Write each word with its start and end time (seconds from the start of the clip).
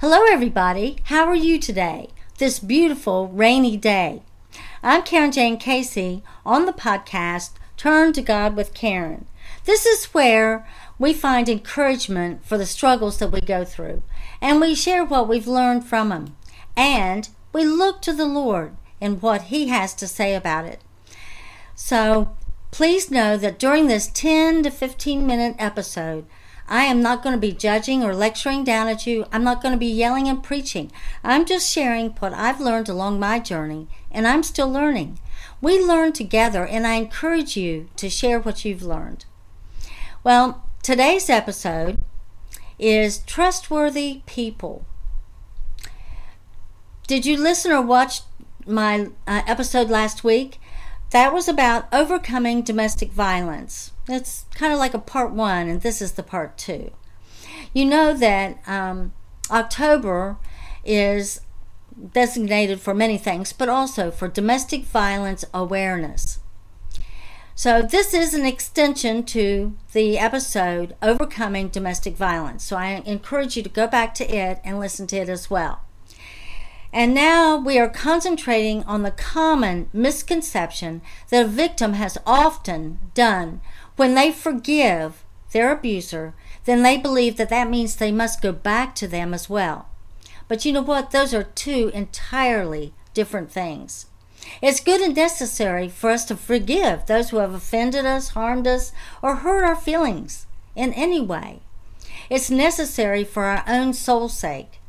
Hello, 0.00 0.24
everybody. 0.30 0.96
How 1.04 1.26
are 1.26 1.34
you 1.34 1.58
today? 1.58 2.08
This 2.38 2.58
beautiful 2.58 3.28
rainy 3.28 3.76
day. 3.76 4.22
I'm 4.82 5.02
Carin 5.02 5.30
Jayne 5.30 5.58
Casey 5.58 6.22
on 6.42 6.64
the 6.64 6.72
podcast 6.72 7.50
Turn 7.76 8.14
to 8.14 8.22
God 8.22 8.56
with 8.56 8.72
Carin. 8.72 9.26
This 9.66 9.84
is 9.84 10.06
where 10.14 10.66
we 10.98 11.12
find 11.12 11.50
encouragement 11.50 12.46
for 12.46 12.56
the 12.56 12.64
struggles 12.64 13.18
that 13.18 13.30
we 13.30 13.42
go 13.42 13.62
through, 13.62 14.02
and 14.40 14.58
we 14.58 14.74
share 14.74 15.04
what 15.04 15.28
we've 15.28 15.46
learned 15.46 15.84
from 15.84 16.08
them, 16.08 16.34
and 16.74 17.28
we 17.52 17.64
look 17.66 18.00
to 18.00 18.14
the 18.14 18.24
Lord 18.24 18.74
and 19.02 19.20
what 19.20 19.42
He 19.42 19.68
has 19.68 19.92
to 19.96 20.08
say 20.08 20.34
about 20.34 20.64
it. 20.64 20.80
So 21.74 22.34
please 22.70 23.10
know 23.10 23.36
that 23.36 23.58
during 23.58 23.88
this 23.88 24.06
10 24.06 24.62
to 24.62 24.70
15 24.70 25.26
minute 25.26 25.56
episode, 25.58 26.24
I 26.70 26.84
am 26.84 27.02
not 27.02 27.24
going 27.24 27.34
to 27.34 27.40
be 27.40 27.50
judging 27.50 28.04
or 28.04 28.14
lecturing 28.14 28.62
down 28.62 28.86
at 28.86 29.04
you. 29.04 29.26
I'm 29.32 29.42
not 29.42 29.60
going 29.60 29.72
to 29.72 29.78
be 29.78 29.90
yelling 29.90 30.28
and 30.28 30.40
preaching. 30.40 30.92
I'm 31.24 31.44
just 31.44 31.70
sharing 31.70 32.10
what 32.10 32.32
I've 32.32 32.60
learned 32.60 32.88
along 32.88 33.18
my 33.18 33.40
journey, 33.40 33.88
and 34.12 34.24
I'm 34.24 34.44
still 34.44 34.70
learning. 34.70 35.18
We 35.60 35.82
learn 35.84 36.12
together, 36.12 36.64
and 36.64 36.86
I 36.86 36.94
encourage 36.94 37.56
you 37.56 37.88
to 37.96 38.08
share 38.08 38.38
what 38.38 38.64
you've 38.64 38.84
learned. 38.84 39.24
Well, 40.22 40.64
today's 40.80 41.28
episode 41.28 42.02
is 42.78 43.18
Trustworthy 43.18 44.22
People. 44.26 44.86
Did 47.08 47.26
you 47.26 47.36
listen 47.36 47.72
or 47.72 47.82
watch 47.82 48.20
my 48.64 49.08
uh, 49.26 49.42
episode 49.48 49.90
last 49.90 50.22
week? 50.22 50.59
That 51.10 51.32
was 51.32 51.48
about 51.48 51.88
overcoming 51.92 52.62
domestic 52.62 53.12
violence. 53.12 53.92
It's 54.08 54.44
kind 54.54 54.72
of 54.72 54.78
like 54.78 54.94
a 54.94 54.98
part 54.98 55.32
one, 55.32 55.68
and 55.68 55.80
this 55.80 56.00
is 56.00 56.12
the 56.12 56.22
part 56.22 56.56
two. 56.56 56.92
You 57.74 57.84
know 57.84 58.14
that 58.14 58.58
um, 58.66 59.12
October 59.50 60.36
is 60.84 61.40
designated 62.12 62.80
for 62.80 62.94
many 62.94 63.18
things, 63.18 63.52
but 63.52 63.68
also 63.68 64.10
for 64.10 64.28
domestic 64.28 64.84
violence 64.84 65.44
awareness. 65.52 66.38
So, 67.56 67.82
this 67.82 68.14
is 68.14 68.32
an 68.32 68.46
extension 68.46 69.22
to 69.24 69.76
the 69.92 70.18
episode 70.18 70.96
Overcoming 71.02 71.68
Domestic 71.68 72.16
Violence. 72.16 72.64
So, 72.64 72.76
I 72.76 73.02
encourage 73.04 73.56
you 73.56 73.62
to 73.62 73.68
go 73.68 73.86
back 73.86 74.14
to 74.14 74.24
it 74.24 74.60
and 74.64 74.80
listen 74.80 75.06
to 75.08 75.16
it 75.16 75.28
as 75.28 75.50
well. 75.50 75.82
And 76.92 77.14
now 77.14 77.56
we 77.56 77.78
are 77.78 77.88
concentrating 77.88 78.82
on 78.84 79.02
the 79.02 79.12
common 79.12 79.88
misconception 79.92 81.02
that 81.28 81.44
a 81.44 81.48
victim 81.48 81.92
has 81.92 82.18
often 82.26 82.98
done 83.14 83.60
when 83.96 84.14
they 84.14 84.32
forgive 84.32 85.22
their 85.52 85.72
abuser, 85.72 86.34
then 86.64 86.82
they 86.82 86.96
believe 86.96 87.36
that 87.36 87.48
that 87.50 87.70
means 87.70 87.96
they 87.96 88.12
must 88.12 88.42
go 88.42 88.52
back 88.52 88.94
to 88.96 89.08
them 89.08 89.34
as 89.34 89.48
well. 89.48 89.88
But 90.48 90.64
you 90.64 90.72
know 90.72 90.82
what? 90.82 91.10
Those 91.10 91.32
are 91.32 91.44
two 91.44 91.90
entirely 91.94 92.92
different 93.14 93.52
things. 93.52 94.06
It's 94.62 94.80
good 94.80 95.00
and 95.00 95.14
necessary 95.14 95.88
for 95.88 96.10
us 96.10 96.24
to 96.26 96.36
forgive 96.36 97.06
those 97.06 97.30
who 97.30 97.36
have 97.36 97.54
offended 97.54 98.06
us, 98.06 98.30
harmed 98.30 98.66
us, 98.66 98.92
or 99.22 99.36
hurt 99.36 99.64
our 99.64 99.76
feelings 99.76 100.46
in 100.74 100.92
any 100.94 101.20
way. 101.20 101.60
It's 102.28 102.50
necessary 102.50 103.22
for 103.22 103.44
our 103.44 103.64
own 103.66 103.92
soul's 103.92 104.36
sake. 104.36 104.79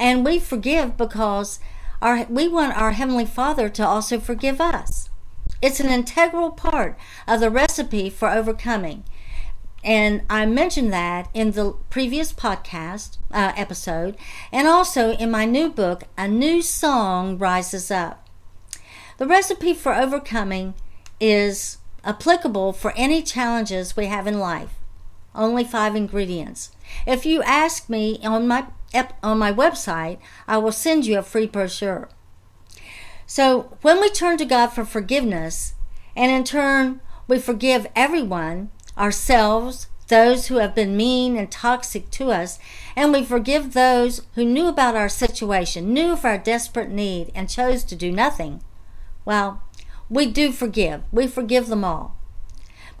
And 0.00 0.24
we 0.24 0.38
forgive 0.38 0.96
because 0.96 1.60
our, 2.00 2.24
we 2.24 2.48
want 2.48 2.74
our 2.74 2.92
Heavenly 2.92 3.26
Father 3.26 3.68
to 3.68 3.86
also 3.86 4.18
forgive 4.18 4.58
us. 4.58 5.10
It's 5.60 5.78
an 5.78 5.90
integral 5.90 6.52
part 6.52 6.98
of 7.28 7.40
the 7.40 7.50
recipe 7.50 8.08
for 8.08 8.30
overcoming. 8.30 9.04
And 9.84 10.22
I 10.30 10.46
mentioned 10.46 10.90
that 10.94 11.28
in 11.34 11.50
the 11.52 11.74
previous 11.90 12.32
podcast 12.32 13.18
uh, 13.30 13.52
episode, 13.56 14.16
and 14.50 14.66
also 14.66 15.12
in 15.12 15.30
my 15.30 15.44
new 15.44 15.68
book, 15.68 16.04
A 16.16 16.26
New 16.26 16.62
Song 16.62 17.36
Rises 17.36 17.90
Up. 17.90 18.26
The 19.18 19.26
recipe 19.26 19.74
for 19.74 19.94
overcoming 19.94 20.72
is 21.20 21.76
applicable 22.04 22.72
for 22.72 22.94
any 22.96 23.22
challenges 23.22 23.98
we 23.98 24.06
have 24.06 24.26
in 24.26 24.38
life. 24.38 24.72
Only 25.34 25.64
five 25.64 25.94
ingredients. 25.94 26.70
If 27.06 27.26
you 27.26 27.42
ask 27.42 27.90
me 27.90 28.18
on 28.24 28.48
my 28.48 28.66
on 29.22 29.38
my 29.38 29.52
website, 29.52 30.18
I 30.48 30.58
will 30.58 30.72
send 30.72 31.06
you 31.06 31.18
a 31.18 31.22
free 31.22 31.46
brochure. 31.46 32.08
So, 33.26 33.76
when 33.82 34.00
we 34.00 34.10
turn 34.10 34.38
to 34.38 34.44
God 34.44 34.68
for 34.68 34.84
forgiveness, 34.84 35.74
and 36.16 36.32
in 36.32 36.44
turn 36.44 37.00
we 37.28 37.38
forgive 37.38 37.86
everyone, 37.94 38.70
ourselves, 38.98 39.86
those 40.08 40.48
who 40.48 40.56
have 40.56 40.74
been 40.74 40.96
mean 40.96 41.36
and 41.36 41.50
toxic 41.50 42.10
to 42.10 42.32
us, 42.32 42.58
and 42.96 43.12
we 43.12 43.24
forgive 43.24 43.72
those 43.72 44.22
who 44.34 44.44
knew 44.44 44.66
about 44.66 44.96
our 44.96 45.08
situation, 45.08 45.94
knew 45.94 46.10
of 46.10 46.24
our 46.24 46.38
desperate 46.38 46.90
need, 46.90 47.30
and 47.34 47.48
chose 47.48 47.84
to 47.84 47.94
do 47.94 48.10
nothing, 48.10 48.62
well, 49.24 49.62
we 50.08 50.26
do 50.26 50.50
forgive. 50.50 51.02
We 51.12 51.28
forgive 51.28 51.68
them 51.68 51.84
all. 51.84 52.16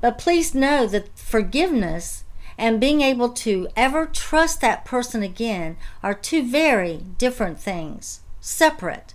But 0.00 0.16
please 0.16 0.54
know 0.54 0.86
that 0.86 1.18
forgiveness 1.18 2.24
and 2.60 2.78
being 2.78 3.00
able 3.00 3.30
to 3.30 3.66
ever 3.74 4.04
trust 4.04 4.60
that 4.60 4.84
person 4.84 5.22
again 5.22 5.78
are 6.02 6.12
two 6.12 6.46
very 6.46 6.98
different 7.16 7.58
things, 7.58 8.20
separate. 8.38 9.14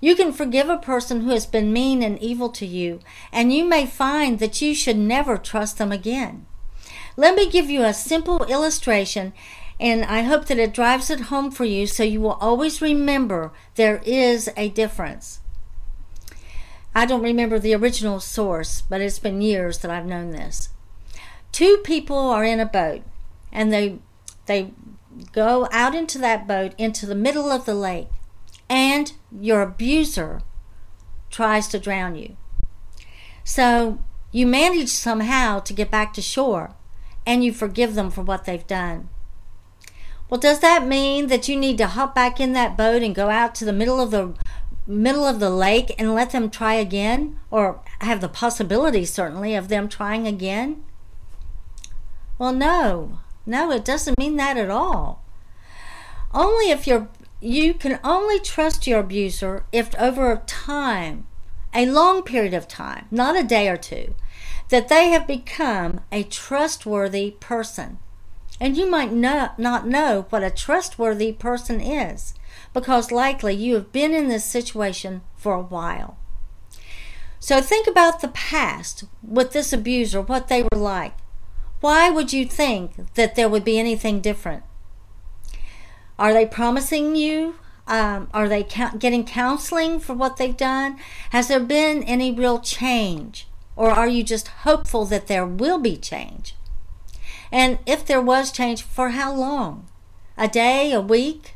You 0.00 0.16
can 0.16 0.32
forgive 0.32 0.68
a 0.68 0.76
person 0.76 1.20
who 1.20 1.30
has 1.30 1.46
been 1.46 1.72
mean 1.72 2.02
and 2.02 2.20
evil 2.20 2.48
to 2.50 2.66
you, 2.66 2.98
and 3.32 3.52
you 3.52 3.64
may 3.64 3.86
find 3.86 4.40
that 4.40 4.60
you 4.60 4.74
should 4.74 4.96
never 4.96 5.38
trust 5.38 5.78
them 5.78 5.92
again. 5.92 6.46
Let 7.16 7.36
me 7.36 7.48
give 7.48 7.70
you 7.70 7.84
a 7.84 7.94
simple 7.94 8.44
illustration, 8.46 9.32
and 9.78 10.04
I 10.04 10.22
hope 10.22 10.46
that 10.46 10.58
it 10.58 10.74
drives 10.74 11.10
it 11.10 11.20
home 11.20 11.52
for 11.52 11.64
you 11.64 11.86
so 11.86 12.02
you 12.02 12.20
will 12.20 12.38
always 12.40 12.82
remember 12.82 13.52
there 13.76 14.02
is 14.04 14.50
a 14.56 14.68
difference. 14.68 15.38
I 16.92 17.06
don't 17.06 17.22
remember 17.22 17.60
the 17.60 17.74
original 17.74 18.18
source, 18.18 18.82
but 18.82 19.00
it's 19.00 19.20
been 19.20 19.40
years 19.40 19.78
that 19.78 19.92
I've 19.92 20.06
known 20.06 20.32
this 20.32 20.70
two 21.58 21.78
people 21.78 22.16
are 22.16 22.44
in 22.44 22.60
a 22.60 22.64
boat 22.64 23.02
and 23.50 23.72
they 23.72 23.98
they 24.46 24.70
go 25.32 25.66
out 25.72 25.92
into 25.92 26.16
that 26.16 26.46
boat 26.46 26.72
into 26.78 27.04
the 27.04 27.16
middle 27.16 27.50
of 27.50 27.66
the 27.66 27.74
lake 27.74 28.06
and 28.70 29.14
your 29.32 29.60
abuser 29.62 30.40
tries 31.30 31.66
to 31.66 31.80
drown 31.80 32.14
you. 32.14 32.36
So 33.42 33.98
you 34.30 34.46
manage 34.46 34.90
somehow 34.90 35.58
to 35.58 35.72
get 35.72 35.90
back 35.90 36.12
to 36.12 36.22
shore 36.22 36.76
and 37.26 37.42
you 37.42 37.52
forgive 37.52 37.96
them 37.96 38.12
for 38.12 38.22
what 38.22 38.44
they've 38.44 38.66
done. 38.68 39.08
Well 40.30 40.38
does 40.38 40.60
that 40.60 40.86
mean 40.86 41.26
that 41.26 41.48
you 41.48 41.56
need 41.56 41.78
to 41.78 41.88
hop 41.88 42.14
back 42.14 42.38
in 42.38 42.52
that 42.52 42.76
boat 42.76 43.02
and 43.02 43.16
go 43.16 43.30
out 43.30 43.56
to 43.56 43.64
the 43.64 43.72
middle 43.72 44.00
of 44.00 44.12
the 44.12 44.32
middle 44.86 45.26
of 45.26 45.40
the 45.40 45.50
lake 45.50 45.92
and 45.98 46.14
let 46.14 46.30
them 46.30 46.50
try 46.50 46.74
again? 46.74 47.40
Or 47.50 47.80
have 48.00 48.20
the 48.20 48.28
possibility 48.28 49.04
certainly 49.04 49.56
of 49.56 49.66
them 49.66 49.88
trying 49.88 50.24
again 50.28 50.84
well, 52.38 52.52
no, 52.52 53.18
no, 53.44 53.70
it 53.72 53.84
doesn't 53.84 54.18
mean 54.18 54.36
that 54.36 54.56
at 54.56 54.70
all. 54.70 55.24
Only 56.32 56.70
if 56.70 56.86
you're 56.86 57.08
you 57.40 57.72
can 57.72 58.00
only 58.02 58.40
trust 58.40 58.86
your 58.86 59.00
abuser 59.00 59.64
if 59.70 59.94
over 59.96 60.42
time, 60.46 61.26
a 61.72 61.86
long 61.86 62.22
period 62.22 62.54
of 62.54 62.66
time, 62.66 63.06
not 63.10 63.36
a 63.38 63.44
day 63.44 63.68
or 63.68 63.76
two, 63.76 64.14
that 64.70 64.88
they 64.88 65.10
have 65.10 65.26
become 65.26 66.00
a 66.10 66.24
trustworthy 66.24 67.32
person. 67.38 67.98
And 68.60 68.76
you 68.76 68.90
might 68.90 69.12
not 69.12 69.86
know 69.86 70.26
what 70.30 70.42
a 70.42 70.50
trustworthy 70.50 71.32
person 71.32 71.80
is 71.80 72.34
because 72.74 73.12
likely 73.12 73.54
you 73.54 73.74
have 73.74 73.92
been 73.92 74.12
in 74.12 74.28
this 74.28 74.44
situation 74.44 75.22
for 75.36 75.54
a 75.54 75.62
while. 75.62 76.18
So 77.38 77.60
think 77.60 77.86
about 77.86 78.20
the 78.20 78.28
past 78.28 79.04
with 79.22 79.52
this 79.52 79.72
abuser, 79.72 80.20
what 80.20 80.48
they 80.48 80.62
were 80.62 80.78
like. 80.78 81.14
Why 81.80 82.10
would 82.10 82.32
you 82.32 82.44
think 82.44 83.14
that 83.14 83.36
there 83.36 83.48
would 83.48 83.64
be 83.64 83.78
anything 83.78 84.20
different? 84.20 84.64
Are 86.18 86.32
they 86.32 86.46
promising 86.46 87.14
you? 87.14 87.54
Um, 87.86 88.28
are 88.34 88.48
they 88.48 88.64
getting 88.98 89.24
counseling 89.24 90.00
for 90.00 90.14
what 90.14 90.36
they've 90.36 90.56
done? 90.56 90.98
Has 91.30 91.48
there 91.48 91.60
been 91.60 92.02
any 92.02 92.32
real 92.32 92.58
change? 92.58 93.46
Or 93.76 93.90
are 93.90 94.08
you 94.08 94.24
just 94.24 94.48
hopeful 94.48 95.04
that 95.06 95.28
there 95.28 95.46
will 95.46 95.78
be 95.78 95.96
change? 95.96 96.54
And 97.52 97.78
if 97.86 98.04
there 98.04 98.20
was 98.20 98.50
change, 98.50 98.82
for 98.82 99.10
how 99.10 99.32
long? 99.32 99.88
A 100.36 100.48
day, 100.48 100.92
a 100.92 101.00
week? 101.00 101.54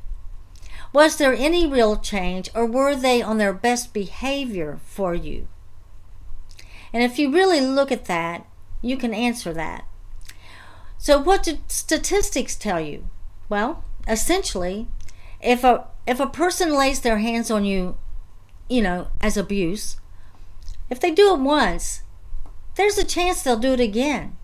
Was 0.92 1.16
there 1.16 1.34
any 1.34 1.66
real 1.66 1.96
change, 1.96 2.48
or 2.54 2.64
were 2.64 2.94
they 2.94 3.20
on 3.20 3.38
their 3.38 3.52
best 3.52 3.92
behavior 3.92 4.78
for 4.84 5.14
you? 5.14 5.48
And 6.92 7.02
if 7.02 7.18
you 7.18 7.32
really 7.32 7.60
look 7.60 7.90
at 7.90 8.06
that, 8.06 8.46
you 8.80 8.96
can 8.96 9.12
answer 9.12 9.52
that. 9.54 9.84
So 11.02 11.18
what 11.18 11.42
do 11.42 11.58
statistics 11.66 12.54
tell 12.54 12.80
you? 12.80 13.08
Well, 13.48 13.82
essentially, 14.06 14.86
if 15.40 15.64
a 15.64 15.88
if 16.06 16.20
a 16.20 16.28
person 16.28 16.78
lays 16.78 17.00
their 17.00 17.18
hands 17.18 17.50
on 17.50 17.64
you, 17.64 17.96
you 18.68 18.82
know, 18.82 19.08
as 19.20 19.36
abuse, 19.36 19.96
if 20.90 21.00
they 21.00 21.10
do 21.10 21.34
it 21.34 21.40
once, 21.40 22.02
there's 22.76 22.98
a 22.98 23.04
chance 23.04 23.42
they'll 23.42 23.56
do 23.56 23.72
it 23.72 23.80
again. 23.80 24.36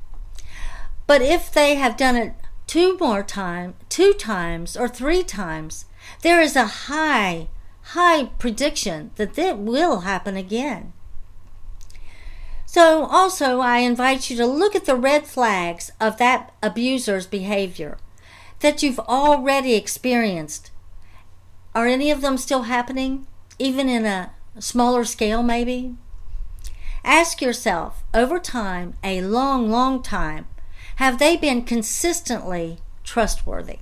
But 1.06 1.22
if 1.22 1.52
they 1.52 1.76
have 1.76 1.96
done 1.96 2.16
it 2.16 2.34
two 2.66 2.98
more 2.98 3.22
time, 3.22 3.76
two 3.88 4.12
times 4.12 4.76
or 4.76 4.88
three 4.88 5.22
times, 5.22 5.84
there 6.22 6.40
is 6.40 6.56
a 6.56 6.88
high, 6.90 7.46
high 7.94 8.24
prediction 8.40 9.12
that 9.14 9.34
that 9.34 9.58
will 9.58 10.00
happen 10.00 10.36
again. 10.36 10.92
So, 12.78 13.06
also, 13.06 13.58
I 13.58 13.78
invite 13.78 14.30
you 14.30 14.36
to 14.36 14.46
look 14.46 14.76
at 14.76 14.84
the 14.84 14.94
red 14.94 15.26
flags 15.26 15.90
of 16.00 16.16
that 16.18 16.54
abuser's 16.62 17.26
behavior 17.26 17.98
that 18.60 18.84
you've 18.84 19.00
already 19.00 19.74
experienced. 19.74 20.70
Are 21.74 21.88
any 21.88 22.12
of 22.12 22.20
them 22.20 22.38
still 22.38 22.62
happening, 22.70 23.26
even 23.58 23.88
in 23.88 24.04
a 24.04 24.30
smaller 24.60 25.04
scale, 25.04 25.42
maybe? 25.42 25.96
Ask 27.02 27.42
yourself 27.42 28.04
over 28.14 28.38
time, 28.38 28.94
a 29.02 29.22
long, 29.22 29.72
long 29.72 30.00
time, 30.00 30.46
have 31.02 31.18
they 31.18 31.36
been 31.36 31.62
consistently 31.62 32.78
trustworthy? 33.02 33.80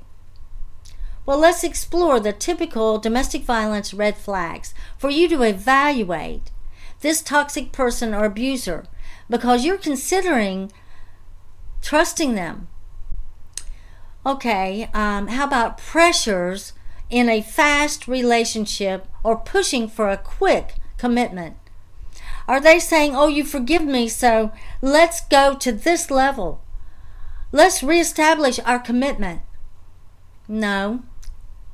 Well, 1.26 1.38
let's 1.38 1.62
explore 1.62 2.18
the 2.18 2.32
typical 2.32 2.96
domestic 2.96 3.42
violence 3.42 3.92
red 3.92 4.16
flags 4.16 4.72
for 4.96 5.10
you 5.10 5.28
to 5.28 5.42
evaluate 5.42 6.50
this 7.06 7.22
toxic 7.22 7.70
person 7.70 8.12
or 8.12 8.24
abuser 8.24 8.84
because 9.30 9.64
you're 9.64 9.78
considering 9.78 10.72
trusting 11.80 12.34
them. 12.34 12.66
Okay, 14.26 14.90
um, 14.92 15.28
how 15.28 15.44
about 15.46 15.78
pressures 15.78 16.72
in 17.08 17.28
a 17.28 17.40
fast 17.40 18.08
relationship 18.08 19.06
or 19.22 19.36
pushing 19.36 19.86
for 19.86 20.08
a 20.08 20.16
quick 20.16 20.74
commitment? 20.98 21.56
Are 22.48 22.60
they 22.60 22.80
saying, 22.80 23.14
Oh, 23.14 23.28
you 23.28 23.44
forgive 23.44 23.84
me, 23.84 24.08
so 24.08 24.50
let's 24.82 25.20
go 25.28 25.54
to 25.54 25.70
this 25.70 26.10
level? 26.10 26.60
Let's 27.52 27.84
reestablish 27.84 28.58
our 28.64 28.80
commitment. 28.80 29.42
No, 30.48 31.04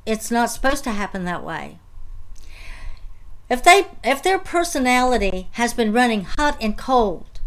it's 0.05 0.29
not 0.29 0.51
supposed 0.51 0.83
to 0.83 0.91
happen 0.91 1.25
that 1.25 1.43
way. 1.43 1.79
If 3.49 3.63
they 3.63 3.87
if 4.03 4.23
their 4.23 4.39
personality 4.39 5.49
has 5.53 5.73
been 5.73 5.93
running 5.93 6.23
hot 6.23 6.57
and 6.61 6.77
cold, 6.77 7.39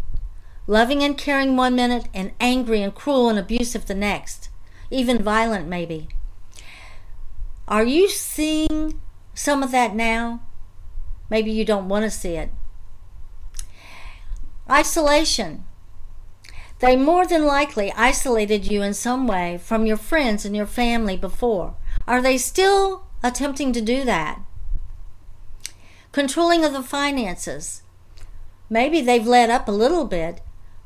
loving 0.67 1.03
and 1.03 1.17
caring 1.17 1.55
one 1.55 1.75
minute 1.75 2.07
and 2.13 2.31
angry 2.39 2.81
and 2.81 2.93
cruel 2.93 3.29
and 3.29 3.39
abusive 3.39 3.85
the 3.85 3.95
next, 3.95 4.49
even 4.91 5.23
violent 5.23 5.67
maybe. 5.67 6.09
Are 7.67 7.83
you 7.83 8.07
seeing 8.09 8.99
some 9.33 9.63
of 9.63 9.71
that 9.71 9.95
now? 9.95 10.41
Maybe 11.29 11.51
you 11.51 11.65
don't 11.65 11.89
want 11.89 12.05
to 12.05 12.11
see 12.11 12.35
it. 12.35 12.51
Isolation. 14.69 15.65
They 16.79 16.95
more 16.95 17.25
than 17.25 17.45
likely 17.45 17.91
isolated 17.93 18.71
you 18.71 18.83
in 18.83 18.93
some 18.93 19.27
way 19.27 19.57
from 19.57 19.85
your 19.85 19.97
friends 19.97 20.45
and 20.45 20.55
your 20.55 20.67
family 20.67 21.17
before. 21.17 21.75
Are 22.07 22.21
they 22.21 22.37
still 22.37 23.07
attempting 23.23 23.73
to 23.73 23.81
do 23.81 24.05
that? 24.05 24.39
Controlling 26.17 26.65
of 26.65 26.73
the 26.73 26.81
finances. 26.81 27.83
Maybe 28.71 29.01
they've 29.01 29.27
let 29.27 29.51
up 29.51 29.67
a 29.67 29.71
little 29.71 30.03
bit, 30.03 30.41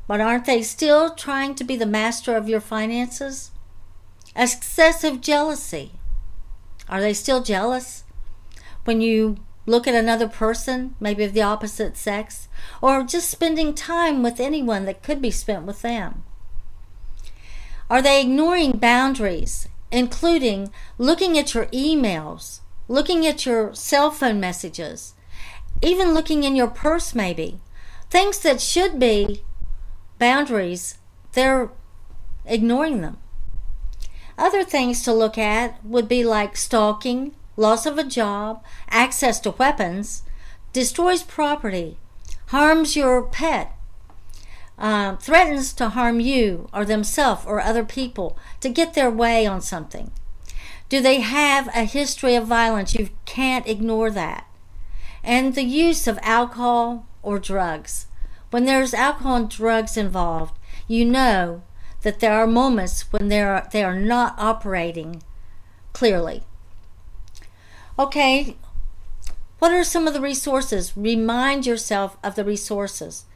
but 0.06 0.20
aren't 0.20 0.44
they 0.44 0.60
still 0.60 1.08
trying 1.14 1.54
to 1.54 1.64
be 1.64 1.74
the 1.74 1.86
master 1.86 2.36
of 2.36 2.50
your 2.50 2.60
finances? 2.60 3.50
Excessive 4.36 5.22
jealousy. 5.22 5.92
Are 6.86 7.00
they 7.00 7.14
still 7.14 7.42
jealous? 7.42 8.04
When 8.84 9.00
you 9.00 9.38
look 9.64 9.88
at 9.88 9.94
another 9.94 10.28
person, 10.28 10.96
maybe 11.00 11.24
of 11.24 11.32
the 11.32 11.40
opposite 11.40 11.96
sex, 11.96 12.48
or 12.82 13.02
just 13.02 13.30
spending 13.30 13.72
time 13.72 14.22
with 14.22 14.38
anyone 14.38 14.84
that 14.84 15.02
could 15.02 15.22
be 15.22 15.30
spent 15.30 15.64
with 15.64 15.80
them? 15.80 16.24
Are 17.88 18.02
they 18.02 18.20
ignoring 18.20 18.72
boundaries, 18.72 19.66
including 19.90 20.70
looking 20.98 21.38
at 21.38 21.54
your 21.54 21.68
emails, 21.68 22.60
looking 22.86 23.26
at 23.26 23.46
your 23.46 23.74
cell 23.74 24.10
phone 24.10 24.38
messages, 24.38 25.14
even 25.82 26.14
looking 26.14 26.44
in 26.44 26.56
your 26.56 26.68
purse, 26.68 27.14
maybe? 27.14 27.60
Things 28.08 28.38
that 28.40 28.60
should 28.60 28.98
be 28.98 29.42
boundaries, 30.18 30.98
they're 31.32 31.70
ignoring 32.46 33.00
them. 33.00 33.18
Other 34.38 34.64
things 34.64 35.02
to 35.02 35.12
look 35.12 35.36
at 35.36 35.84
would 35.84 36.08
be 36.08 36.24
like 36.24 36.56
stalking, 36.56 37.34
loss 37.56 37.86
of 37.86 37.98
a 37.98 38.04
job, 38.04 38.64
access 38.88 39.40
to 39.40 39.50
weapons, 39.50 40.22
destroys 40.72 41.22
property, 41.22 41.98
harms 42.46 42.96
your 42.96 43.22
pet, 43.22 43.76
uh, 44.78 45.16
threatens 45.16 45.72
to 45.74 45.90
harm 45.90 46.20
you 46.20 46.68
or 46.72 46.84
themselves 46.84 47.44
or 47.46 47.60
other 47.60 47.84
people 47.84 48.38
to 48.60 48.68
get 48.68 48.94
their 48.94 49.10
way 49.10 49.46
on 49.46 49.60
something. 49.60 50.10
Do 50.88 51.00
they 51.00 51.20
have 51.20 51.68
a 51.68 51.84
history 51.84 52.34
of 52.34 52.46
violence? 52.46 52.94
You 52.94 53.10
can't 53.24 53.66
ignore 53.66 54.10
that. 54.10 54.46
And 55.22 55.54
the 55.54 55.62
use 55.62 56.06
of 56.06 56.18
alcohol 56.22 57.06
or 57.22 57.38
drugs. 57.38 58.06
When 58.50 58.64
there's 58.64 58.92
alcohol 58.92 59.36
and 59.36 59.50
drugs 59.50 59.96
involved, 59.96 60.58
you 60.88 61.04
know 61.04 61.62
that 62.02 62.20
there 62.20 62.34
are 62.34 62.46
moments 62.46 63.10
when 63.12 63.28
they 63.28 63.40
are, 63.40 63.68
they 63.72 63.82
are 63.82 63.98
not 63.98 64.34
operating 64.38 65.22
clearly. 65.92 66.42
Okay, 67.98 68.56
what 69.58 69.72
are 69.72 69.84
some 69.84 70.08
of 70.08 70.14
the 70.14 70.20
resources? 70.20 70.96
Remind 70.96 71.66
yourself 71.66 72.16
of 72.24 72.34
the 72.34 72.44
resources. 72.44 73.26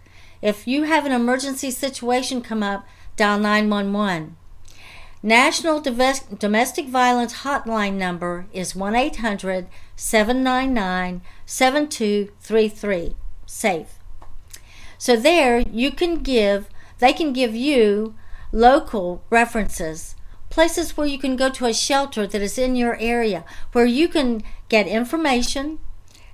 If 0.42 0.66
you 0.66 0.82
have 0.82 1.06
an 1.06 1.12
emergency 1.12 1.70
situation 1.70 2.42
come 2.42 2.62
up, 2.62 2.86
dial 3.16 3.38
911. 3.38 4.36
National 5.26 5.80
Domestic 5.80 6.86
Violence 6.86 7.38
Hotline 7.38 7.94
number 7.94 8.46
is 8.52 8.76
1 8.76 8.94
800 8.94 9.66
799 9.96 11.20
7233. 11.44 13.16
SAFE. 13.44 13.98
So 14.98 15.16
there 15.16 15.58
you 15.58 15.90
can 15.90 16.22
give, 16.22 16.68
they 17.00 17.12
can 17.12 17.32
give 17.32 17.56
you 17.56 18.14
local 18.52 19.24
references, 19.28 20.14
places 20.48 20.96
where 20.96 21.08
you 21.08 21.18
can 21.18 21.34
go 21.34 21.50
to 21.50 21.66
a 21.66 21.74
shelter 21.74 22.24
that 22.28 22.40
is 22.40 22.56
in 22.56 22.76
your 22.76 22.96
area, 23.00 23.44
where 23.72 23.84
you 23.84 24.06
can 24.06 24.44
get 24.68 24.86
information, 24.86 25.80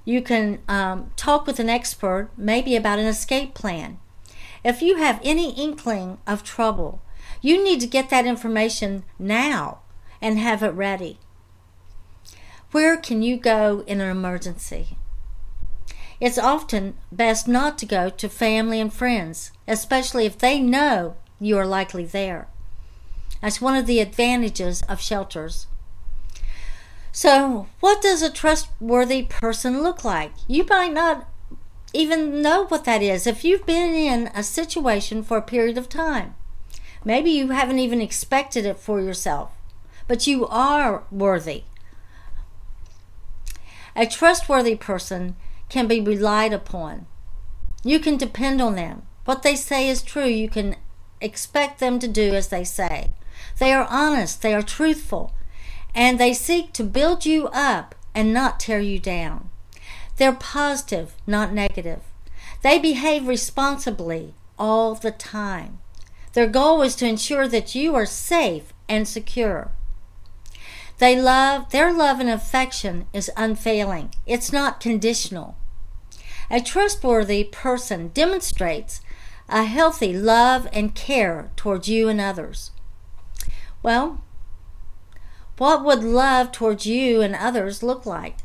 you 0.05 0.21
can 0.21 0.59
um, 0.69 1.13
talk 1.17 1.47
with 1.47 1.59
an 1.59 1.71
expert, 1.71 2.29
maybe 2.37 2.77
about 2.77 2.99
an 2.99 3.07
escape 3.07 3.55
plan. 3.55 3.99
If 4.63 4.83
you 4.83 4.97
have 4.97 5.19
any 5.25 5.55
inkling 5.55 6.19
of 6.27 6.45
trouble, 6.45 7.01
you 7.43 7.63
need 7.63 7.81
to 7.81 7.87
get 7.87 8.09
that 8.09 8.25
information 8.25 9.05
now 9.19 9.81
and 10.21 10.39
have 10.39 10.63
it 10.63 10.69
ready. 10.71 11.19
Where 12.71 12.97
can 12.97 13.21
you 13.21 13.37
go 13.37 13.85
in 13.87 14.01
an 14.01 14.09
emergency? 14.09 14.97
It's 16.21 16.39
often 16.39 16.95
best 17.11 17.49
not 17.49 17.77
to 17.79 17.87
go 17.87 18.09
to 18.09 18.29
family 18.29 18.81
and 18.81 18.93
friends, 18.93 19.51
especially 19.67 20.25
if 20.25 20.39
they 20.39 20.61
know 20.61 21.17
you 21.41 21.59
are 21.59 21.67
likely 21.67 22.05
there. 22.05 22.47
That's 23.43 23.61
one 23.61 23.77
of 23.77 23.87
the 23.87 23.99
advantages 23.99 24.83
of 24.89 25.01
shelters. 25.01 25.67
So, 27.11 27.67
what 27.81 28.01
does 28.01 28.23
a 28.23 28.31
trustworthy 28.31 29.25
person 29.25 29.83
look 29.83 30.05
like? 30.05 30.33
You 30.47 30.65
might 30.65 30.93
not 30.93 31.29
even 31.93 32.41
know 32.41 32.67
what 32.67 32.85
that 32.85 33.03
is 33.03 33.27
if 33.27 33.45
you've 33.45 33.67
been 33.67 33.93
in 33.93 34.29
a 34.29 34.43
situation 34.43 35.23
for 35.23 35.37
a 35.37 35.43
period 35.43 35.77
of 35.77 35.89
time. 35.89 36.37
Maybe 37.05 37.31
you 37.31 37.49
haven't 37.49 37.79
even 37.79 38.01
expected 38.01 38.65
it 38.65 38.79
for 38.79 39.01
yourself, 39.01 39.51
but 40.07 40.27
you 40.27 40.47
are 40.47 41.05
worthy. 41.11 41.65
A 43.95 44.07
trustworthy 44.07 44.77
person 44.77 45.37
can 45.69 45.87
be 45.87 46.01
relied 46.01 46.53
upon. 46.53 47.07
You 47.85 47.99
can 47.99 48.17
depend 48.17 48.61
on 48.61 48.77
them. 48.77 49.03
What 49.25 49.43
they 49.43 49.57
say 49.57 49.89
is 49.89 50.03
true. 50.03 50.27
You 50.27 50.49
can 50.49 50.77
expect 51.21 51.79
them 51.79 51.99
to 51.99 52.09
do 52.09 52.35
as 52.35 52.49
they 52.49 52.65
say. 52.65 53.11
They 53.59 53.73
are 53.73 53.87
honest, 53.91 54.43
they 54.43 54.55
are 54.55 54.63
truthful, 54.63 55.35
and 55.95 56.19
they 56.19 56.33
seek 56.33 56.73
to 56.75 56.85
build 56.85 57.27
you 57.27 57.49
up 57.49 57.95
and 58.15 58.33
not 58.33 58.61
tear 58.61 58.81
you 58.81 58.99
down. 58.99 59.51
They're 60.17 60.33
positive, 60.33 61.15
not 61.27 61.53
negative. 61.53 62.01
They 62.63 62.79
behave 62.79 63.27
responsibly 63.27 64.35
all 64.59 64.95
the 64.95 65.11
time. 65.11 65.79
Their 66.33 66.47
goal 66.47 66.83
is 66.83 66.97
to 66.97 67.07
ensure 67.07 67.47
that 67.49 67.75
you 67.75 67.95
are 67.95 68.07
safe 68.07 68.73
and 68.89 69.07
secure. 69.07 69.71
They 70.99 71.21
love 71.21 71.71
their 71.71 71.93
love 71.93 72.21
and 72.21 72.29
affection 72.29 73.07
is 73.13 73.31
unfailing. 73.37 74.15
It's 74.27 74.53
not 74.53 74.81
conditional. 74.81 75.57
A 76.51 76.61
trustworthy 76.61 77.45
person 77.45 78.09
demonstrates 78.09 79.01
a 79.49 79.65
healthy 79.65 80.13
love 80.13 80.69
and 80.73 80.95
care 80.95 81.51
towards 81.57 81.89
you 81.89 82.09
and 82.09 82.21
others. 82.21 82.71
Well, 83.83 84.23
what 85.59 85.85
would 85.85 86.03
love 86.03 86.53
towards 86.53 86.87
you 86.87 87.21
and 87.21 87.35
others 87.35 87.83
look 87.83 88.07
like? 88.07 88.37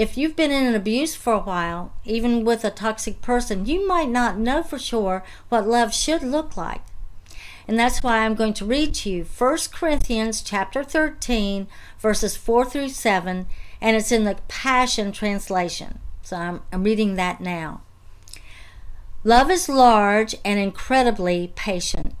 If 0.00 0.16
you've 0.16 0.34
been 0.34 0.50
in 0.50 0.64
an 0.64 0.74
abuse 0.74 1.14
for 1.14 1.34
a 1.34 1.40
while, 1.40 1.92
even 2.06 2.42
with 2.42 2.64
a 2.64 2.70
toxic 2.70 3.20
person, 3.20 3.66
you 3.66 3.86
might 3.86 4.08
not 4.08 4.38
know 4.38 4.62
for 4.62 4.78
sure 4.78 5.22
what 5.50 5.68
love 5.68 5.92
should 5.92 6.22
look 6.22 6.56
like. 6.56 6.80
And 7.68 7.78
that's 7.78 8.02
why 8.02 8.20
I'm 8.20 8.34
going 8.34 8.54
to 8.54 8.64
read 8.64 8.94
to 8.94 9.10
you 9.10 9.24
1 9.24 9.58
Corinthians 9.70 10.40
chapter 10.40 10.82
13 10.82 11.68
verses 11.98 12.34
4 12.34 12.64
through 12.64 12.88
7 12.88 13.46
and 13.78 13.94
it's 13.94 14.10
in 14.10 14.24
the 14.24 14.38
Passion 14.48 15.12
translation. 15.12 15.98
So 16.22 16.36
I'm, 16.38 16.62
I'm 16.72 16.82
reading 16.82 17.16
that 17.16 17.42
now. 17.42 17.82
Love 19.22 19.50
is 19.50 19.68
large 19.68 20.34
and 20.46 20.58
incredibly 20.58 21.52
patient. 21.54 22.16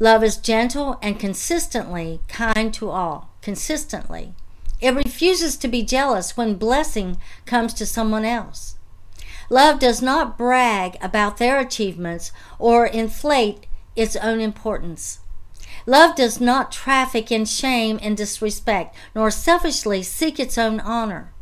Love 0.00 0.24
is 0.24 0.38
gentle 0.38 0.98
and 1.02 1.20
consistently 1.20 2.20
kind 2.26 2.72
to 2.72 2.88
all. 2.88 3.34
Consistently. 3.42 4.32
It 4.80 4.94
refuses 4.94 5.56
to 5.58 5.68
be 5.68 5.82
jealous 5.82 6.36
when 6.36 6.56
blessing 6.56 7.18
comes 7.46 7.72
to 7.74 7.86
someone 7.86 8.24
else. 8.24 8.76
Love 9.48 9.78
does 9.78 10.02
not 10.02 10.36
brag 10.36 10.96
about 11.00 11.38
their 11.38 11.58
achievements 11.58 12.32
or 12.58 12.86
inflate 12.86 13.66
its 13.94 14.16
own 14.16 14.40
importance. 14.40 15.20
Love 15.86 16.16
does 16.16 16.40
not 16.40 16.72
traffic 16.72 17.30
in 17.30 17.44
shame 17.44 17.98
and 18.02 18.16
disrespect, 18.16 18.94
nor 19.14 19.30
selfishly 19.30 20.02
seek 20.02 20.40
its 20.40 20.58
own 20.58 20.80
honor. 20.80 21.32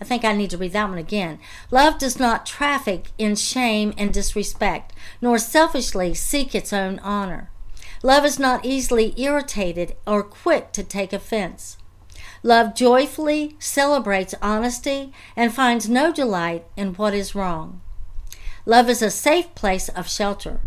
I 0.00 0.04
think 0.04 0.24
I 0.24 0.32
need 0.32 0.50
to 0.50 0.58
read 0.58 0.72
that 0.72 0.88
one 0.88 0.98
again. 0.98 1.38
Love 1.70 1.98
does 1.98 2.18
not 2.18 2.46
traffic 2.46 3.10
in 3.18 3.34
shame 3.34 3.92
and 3.98 4.12
disrespect, 4.12 4.92
nor 5.20 5.38
selfishly 5.38 6.14
seek 6.14 6.54
its 6.54 6.72
own 6.72 6.98
honor. 7.00 7.50
Love 8.02 8.24
is 8.24 8.38
not 8.38 8.64
easily 8.64 9.14
irritated 9.20 9.96
or 10.06 10.22
quick 10.22 10.70
to 10.72 10.84
take 10.84 11.12
offense. 11.12 11.78
Love 12.46 12.76
joyfully 12.76 13.56
celebrates 13.58 14.32
honesty 14.40 15.12
and 15.34 15.52
finds 15.52 15.88
no 15.88 16.12
delight 16.12 16.64
in 16.76 16.94
what 16.94 17.12
is 17.12 17.34
wrong. 17.34 17.80
Love 18.64 18.88
is 18.88 19.02
a 19.02 19.10
safe 19.10 19.52
place 19.56 19.88
of 19.88 20.08
shelter. 20.08 20.60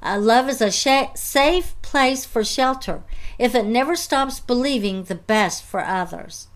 Uh, 0.00 0.16
love 0.20 0.48
is 0.48 0.60
a 0.60 0.70
sh- 0.70 1.10
safe 1.16 1.74
place 1.82 2.24
for 2.24 2.44
shelter 2.44 3.02
if 3.40 3.56
it 3.56 3.66
never 3.66 3.96
stops 3.96 4.38
believing 4.38 5.02
the 5.02 5.16
best 5.16 5.64
for 5.64 5.80
others. 5.80 6.46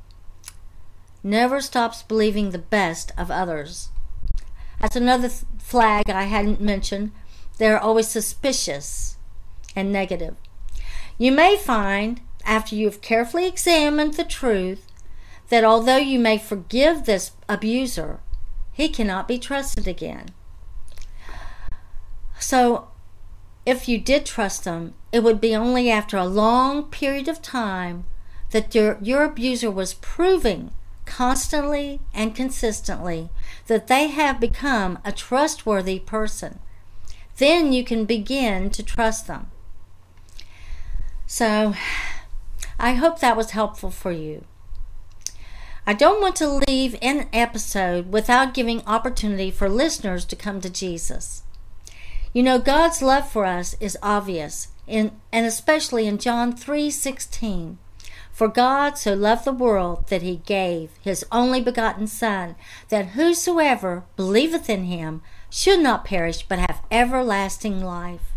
Never 1.24 1.60
stops 1.60 2.04
believing 2.04 2.50
the 2.50 2.58
best 2.58 3.10
of 3.18 3.28
others. 3.28 3.88
That's 4.80 4.94
another 4.94 5.30
th- 5.30 5.42
flag 5.58 6.08
I 6.08 6.22
hadn't 6.22 6.60
mentioned. 6.60 7.10
They're 7.58 7.82
always 7.82 8.06
suspicious 8.06 9.16
and 9.74 9.90
negative. 9.90 10.36
You 11.18 11.32
may 11.32 11.56
find, 11.56 12.20
after 12.50 12.75
you 12.75 12.87
have 12.87 13.00
carefully 13.00 13.47
examined 13.47 14.14
the 14.14 14.25
truth, 14.25 14.85
that 15.50 15.62
although 15.62 15.97
you 15.97 16.19
may 16.19 16.37
forgive 16.37 17.04
this 17.04 17.30
abuser, 17.49 18.19
he 18.73 18.88
cannot 18.88 19.28
be 19.28 19.38
trusted 19.38 19.87
again. 19.87 20.30
So, 22.40 22.88
if 23.64 23.88
you 23.88 23.99
did 23.99 24.26
trust 24.26 24.64
them, 24.64 24.95
it 25.12 25.23
would 25.23 25.40
be 25.40 25.54
only 25.54 25.90
after 25.90 26.16
a 26.16 26.26
long 26.26 26.85
period 26.85 27.28
of 27.28 27.40
time 27.40 28.04
that 28.50 28.75
your, 28.75 28.99
your 29.00 29.23
abuser 29.23 29.71
was 29.71 29.95
proving 29.95 30.73
constantly 31.07 32.00
and 32.12 32.35
consistently 32.35 33.30
that 33.69 33.87
they 33.87 34.09
have 34.09 34.40
become 34.40 34.99
a 35.04 35.12
trustworthy 35.12 36.00
person. 36.00 36.59
Then 37.37 37.73
you 37.73 37.85
can 37.85 38.07
begin 38.07 38.71
to 38.71 38.83
trust 38.83 39.28
them. 39.28 39.52
So, 41.28 41.75
I 42.78 42.94
hope 42.94 43.20
that 43.20 43.36
was 43.36 43.50
helpful 43.50 43.90
for 43.90 44.12
you. 44.12 44.44
I 45.86 45.94
don't 45.94 46.20
want 46.20 46.36
to 46.36 46.62
leave 46.68 46.96
an 47.00 47.28
episode 47.32 48.12
without 48.12 48.54
giving 48.54 48.82
opportunity 48.86 49.50
for 49.50 49.68
listeners 49.68 50.24
to 50.26 50.36
come 50.36 50.60
to 50.60 50.70
Jesus. 50.70 51.42
You 52.32 52.42
know, 52.42 52.58
God's 52.58 53.02
love 53.02 53.28
for 53.28 53.44
us 53.44 53.74
is 53.80 53.98
obvious, 54.02 54.68
in, 54.86 55.12
and 55.32 55.46
especially 55.46 56.06
in 56.06 56.18
John 56.18 56.52
3:16. 56.52 57.78
For 58.30 58.48
God 58.48 58.96
so 58.96 59.14
loved 59.14 59.44
the 59.44 59.52
world 59.52 60.08
that 60.08 60.22
he 60.22 60.36
gave 60.46 60.90
his 61.00 61.24
only 61.32 61.60
begotten 61.60 62.06
Son, 62.06 62.56
that 62.88 63.08
whosoever 63.08 64.04
believeth 64.16 64.70
in 64.70 64.84
him 64.84 65.22
should 65.50 65.80
not 65.80 66.04
perish 66.04 66.44
but 66.48 66.58
have 66.60 66.82
everlasting 66.90 67.84
life. 67.84 68.32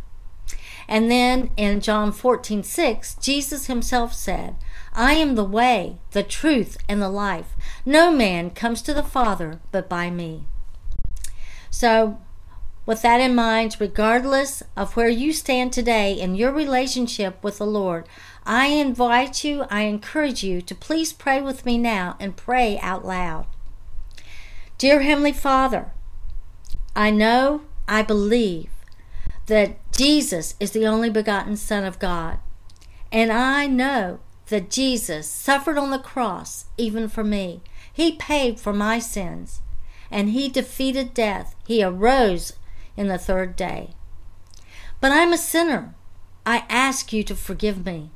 And 0.88 1.10
then 1.10 1.50
in 1.58 1.82
John 1.82 2.12
14, 2.12 2.64
6, 2.64 3.16
Jesus 3.16 3.68
himself 3.68 4.14
said, 4.14 4.56
I 4.94 5.14
am 5.14 5.36
the 5.36 5.44
way, 5.44 5.98
the 6.12 6.24
truth, 6.24 6.78
and 6.88 7.02
the 7.02 7.10
life. 7.10 7.56
No 7.86 8.12
man 8.12 8.52
comes 8.52 8.82
to 8.84 8.94
the 8.94 9.04
Father 9.04 9.60
but 9.72 9.90
by 9.90 10.10
me. 10.10 10.44
So 11.70 12.20
with 12.86 13.02
that 13.02 13.22
in 13.22 13.34
mind, 13.34 13.78
regardless 13.80 14.62
of 14.76 14.96
where 14.96 15.08
you 15.08 15.32
stand 15.32 15.72
today 15.72 16.14
in 16.14 16.36
your 16.36 16.52
relationship 16.52 17.42
with 17.42 17.58
the 17.58 17.66
Lord, 17.66 18.08
I 18.46 18.68
invite 18.68 19.46
you, 19.46 19.64
I 19.70 19.84
encourage 19.84 20.44
you 20.44 20.62
to 20.62 20.76
please 20.76 21.14
pray 21.14 21.42
with 21.42 21.66
me 21.66 21.78
now 21.78 22.18
and 22.20 22.36
pray 22.36 22.78
out 22.80 23.06
loud. 23.06 23.46
Dear 24.78 25.02
Heavenly 25.02 25.32
Father, 25.32 25.92
I 26.94 27.10
know, 27.10 27.62
I 27.88 28.02
believe 28.02 28.70
that 29.48 29.78
Jesus 29.92 30.56
is 30.60 30.72
the 30.72 30.88
only 30.88 31.10
begotten 31.10 31.58
Son 31.58 31.84
of 31.84 32.00
God. 32.00 32.40
And 33.12 33.32
I 33.32 33.68
know 33.68 34.20
that 34.48 34.70
Jesus 34.70 35.28
suffered 35.28 35.78
on 35.78 35.92
the 35.92 36.00
cross 36.00 36.66
even 36.78 37.08
for 37.08 37.24
me. 37.24 37.62
He 37.92 38.14
paid 38.14 38.60
for 38.60 38.74
my 38.74 39.00
sins 39.00 39.62
and 40.10 40.30
he 40.30 40.50
defeated 40.50 41.14
death. 41.14 41.56
He 41.68 41.84
arose 41.84 42.54
in 42.96 43.08
the 43.08 43.18
third 43.18 43.56
day. 43.56 43.90
But 45.02 45.12
I'm 45.12 45.34
a 45.34 45.38
sinner. 45.38 45.96
I 46.46 46.66
ask 46.70 47.12
you 47.12 47.24
to 47.24 47.36
forgive 47.36 47.86
me. 47.86 48.12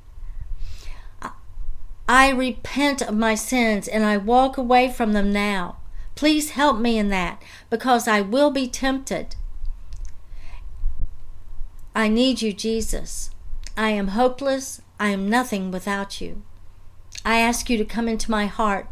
I 2.10 2.30
repent 2.30 3.02
of 3.02 3.16
my 3.16 3.36
sins 3.36 3.88
and 3.88 4.06
I 4.06 4.16
walk 4.16 4.58
away 4.58 4.92
from 4.92 5.14
them 5.14 5.34
now. 5.34 5.78
Please 6.16 6.52
help 6.52 6.80
me 6.80 6.98
in 6.98 7.10
that 7.10 7.42
because 7.70 8.08
I 8.08 8.22
will 8.22 8.50
be 8.50 8.68
tempted. 8.68 9.36
I 11.98 12.10
need 12.10 12.44
you, 12.44 12.54
Jesus. 12.54 13.32
I 13.76 13.90
am 13.90 14.10
hopeless. 14.10 14.84
I 15.00 15.08
am 15.08 15.28
nothing 15.28 15.72
without 15.72 16.22
you. 16.22 16.44
I 17.26 17.40
ask 17.40 17.72
you 17.72 17.78
to 17.80 17.86
come 17.86 18.08
into 18.08 18.30
my 18.30 18.46
heart 18.46 18.88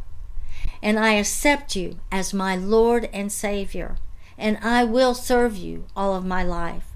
and 0.81 0.97
I 0.97 1.13
accept 1.13 1.75
you 1.75 1.99
as 2.11 2.33
my 2.33 2.55
Lord 2.55 3.07
and 3.13 3.31
Savior 3.31 3.97
and 4.39 4.57
I 4.63 4.85
will 4.85 5.13
serve 5.13 5.55
you 5.55 5.85
all 5.95 6.15
of 6.15 6.25
my 6.25 6.41
life. 6.41 6.87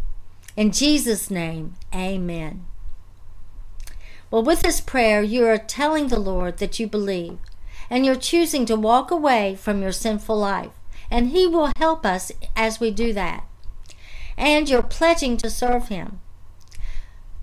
In 0.58 0.72
Jesus' 0.72 1.30
name, 1.30 1.76
amen. 1.94 2.66
Well, 4.32 4.42
with 4.42 4.64
this 4.64 4.82
prayer, 4.82 5.22
you 5.22 5.46
are 5.46 5.60
telling 5.60 6.08
the 6.08 6.20
Lord 6.20 6.58
that 6.58 6.80
you 6.80 6.88
believe, 6.88 7.38
and 7.88 8.04
you're 8.04 8.16
choosing 8.16 8.66
to 8.66 8.76
walk 8.76 9.12
away 9.12 9.56
from 9.56 9.84
your 9.84 9.92
sinful 9.92 10.38
life, 10.40 10.74
and 11.12 11.30
He 11.30 11.46
will 11.46 11.72
help 11.78 12.04
us 12.04 12.32
as 12.56 12.80
we 12.80 12.90
do 12.90 13.14
that. 13.14 13.46
And 14.40 14.68
you're 14.68 14.82
pledging 14.82 15.38
to 15.38 15.52
serve 15.52 15.90
Him. 15.90 16.20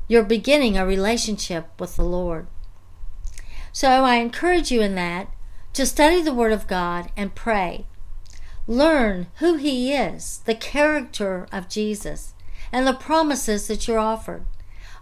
You're 0.09 0.25
beginning 0.25 0.77
a 0.77 0.85
relationship 0.85 1.69
with 1.79 1.95
the 1.95 2.05
Lord. 2.05 2.49
So 3.71 3.89
I 3.89 4.17
encourage 4.17 4.73
you 4.73 4.81
in 4.81 4.97
that 4.97 5.29
to 5.75 5.87
study 5.87 6.23
the 6.23 6.35
Word 6.35 6.53
of 6.53 6.67
God 6.67 7.13
and 7.17 7.37
pray 7.37 7.87
Learn 8.69 9.29
who 9.37 9.55
He 9.55 9.93
is, 9.93 10.41
the 10.45 10.55
character 10.55 11.47
of 11.53 11.69
Jesus, 11.69 12.35
and 12.73 12.87
the 12.87 12.93
promises 12.93 13.69
that 13.69 13.87
you're 13.87 13.99
offered. 13.99 14.45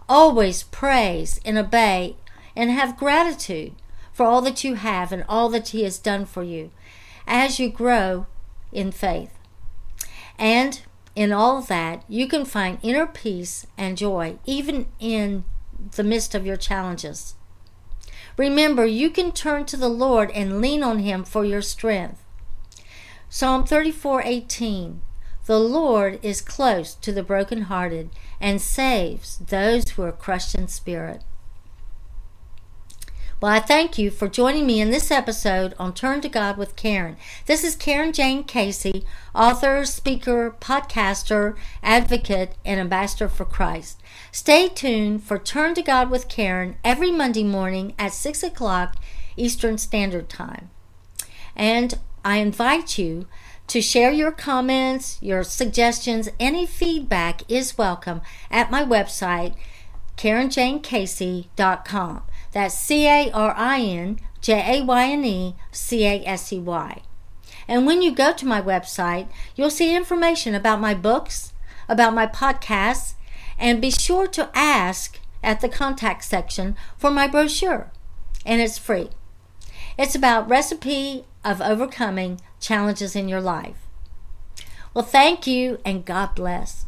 Always 0.07 0.63
praise 0.63 1.39
and 1.43 1.57
obey 1.57 2.15
and 2.55 2.69
have 2.69 2.97
gratitude 2.97 3.73
for 4.13 4.25
all 4.25 4.41
that 4.41 4.63
you 4.63 4.75
have 4.75 5.11
and 5.11 5.25
all 5.27 5.49
that 5.49 5.69
He 5.69 5.83
has 5.83 5.97
done 5.97 6.25
for 6.25 6.43
you 6.43 6.69
as 7.25 7.59
you 7.59 7.69
grow 7.69 8.27
in 8.71 8.91
faith. 8.91 9.31
And 10.37 10.81
in 11.15 11.31
all 11.31 11.61
that, 11.61 12.03
you 12.09 12.27
can 12.27 12.43
find 12.43 12.77
inner 12.81 13.07
peace 13.07 13.65
and 13.77 13.97
joy, 13.97 14.37
even 14.45 14.87
in 14.99 15.45
the 15.95 16.03
midst 16.03 16.35
of 16.35 16.45
your 16.45 16.57
challenges. 16.57 17.35
Remember, 18.37 18.85
you 18.85 19.09
can 19.09 19.31
turn 19.31 19.65
to 19.65 19.77
the 19.77 19.89
Lord 19.89 20.29
and 20.31 20.59
lean 20.59 20.83
on 20.83 20.99
Him 20.99 21.23
for 21.23 21.45
your 21.45 21.61
strength. 21.61 22.21
Psalm 23.29 23.63
34:18 23.63 24.99
The 25.45 25.59
Lord 25.59 26.19
is 26.21 26.41
close 26.41 26.93
to 26.95 27.13
the 27.13 27.23
brokenhearted 27.23 28.09
and 28.41 28.61
saves 28.61 29.37
those 29.37 29.89
who 29.91 30.03
are 30.03 30.11
crushed 30.11 30.53
in 30.53 30.67
spirit. 30.67 31.23
Well, 33.41 33.51
I 33.51 33.59
thank 33.59 33.97
you 33.97 34.11
for 34.11 34.29
joining 34.29 34.65
me 34.65 34.79
in 34.79 34.91
this 34.91 35.11
episode 35.11 35.75
on 35.77 35.93
Turn 35.93 36.21
to 36.21 36.29
God 36.29 36.57
with 36.57 36.77
Carin. 36.77 37.17
This 37.47 37.65
is 37.65 37.75
Carin 37.75 38.13
Jayne 38.13 38.45
Casey, 38.45 39.03
author, 39.35 39.83
speaker, 39.83 40.55
podcaster, 40.61 41.57
advocate, 41.83 42.55
and 42.63 42.79
ambassador 42.79 43.27
for 43.27 43.43
Christ. 43.43 44.01
Stay 44.31 44.69
tuned 44.69 45.21
for 45.21 45.37
Turn 45.37 45.75
to 45.75 45.81
God 45.81 46.09
with 46.09 46.29
Carin 46.29 46.77
every 46.81 47.11
Monday 47.11 47.43
morning 47.43 47.93
at 47.99 48.13
6 48.13 48.41
o'clock 48.41 48.95
Eastern 49.35 49.77
Standard 49.77 50.29
Time. 50.29 50.69
And 51.57 51.99
I 52.23 52.37
invite 52.37 52.97
you 52.97 53.27
to 53.67 53.81
share 53.81 54.13
your 54.13 54.31
comments, 54.31 55.21
your 55.21 55.43
suggestions, 55.43 56.29
any 56.39 56.65
feedback 56.65 57.41
is 57.51 57.77
welcome 57.77 58.21
at 58.49 58.71
my 58.71 58.85
website, 58.85 59.55
CarinJayneCasey.com. 60.15 62.21
That's 62.55 62.73
C 62.73 63.05
A 63.05 63.29
R 63.31 63.53
I 63.57 63.81
N 63.81 64.17
J 64.39 64.79
A 64.79 64.85
Y 64.85 65.11
N 65.11 65.25
E 65.25 65.55
C 65.73 66.05
A 66.05 66.25
S 66.25 66.53
E 66.53 66.59
Y. 66.59 67.01
And 67.67 67.85
when 67.85 68.01
you 68.01 68.15
go 68.15 68.31
to 68.31 68.45
my 68.45 68.61
website, 68.61 69.27
you'll 69.57 69.69
see 69.69 69.93
information 69.93 70.55
about 70.55 70.79
my 70.79 70.93
books, 70.93 71.51
about 71.89 72.13
my 72.13 72.25
podcasts, 72.25 73.15
and 73.59 73.81
be 73.81 73.91
sure 73.91 74.25
to 74.27 74.49
ask 74.55 75.19
at 75.43 75.59
the 75.59 75.67
contact 75.67 76.23
section 76.23 76.77
for 76.97 77.11
my 77.11 77.27
brochure. 77.27 77.91
And 78.45 78.61
it's 78.61 78.77
free. 78.77 79.09
It's 79.97 80.15
about 80.15 80.49
recipe 80.49 81.25
of 81.43 81.59
overcoming 81.59 82.39
challenges 82.61 83.17
in 83.17 83.27
your 83.27 83.41
life. 83.41 83.85
Well, 84.93 85.03
thank 85.03 85.45
you 85.45 85.79
and 85.83 86.05
God 86.05 86.33
bless. 86.35 86.84